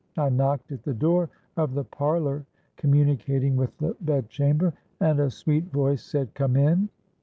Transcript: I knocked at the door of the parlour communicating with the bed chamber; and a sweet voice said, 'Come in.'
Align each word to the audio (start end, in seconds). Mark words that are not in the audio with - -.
I 0.17 0.29
knocked 0.29 0.71
at 0.71 0.81
the 0.81 0.95
door 0.95 1.29
of 1.57 1.75
the 1.75 1.83
parlour 1.83 2.43
communicating 2.75 3.55
with 3.55 3.77
the 3.77 3.95
bed 4.01 4.29
chamber; 4.29 4.73
and 4.99 5.19
a 5.19 5.29
sweet 5.29 5.65
voice 5.71 6.01
said, 6.01 6.33
'Come 6.33 6.55
in.' 6.55 6.89